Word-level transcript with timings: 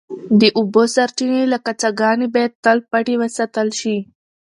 د 0.41 0.43
اوبو 0.57 0.83
سرچینې 0.95 1.43
لکه 1.53 1.71
څاګانې 1.81 2.27
باید 2.33 2.53
تل 2.63 2.77
پټې 2.89 3.15
وساتل 3.21 3.67
شي. 3.79 3.97